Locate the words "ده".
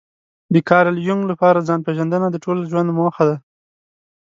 3.29-3.35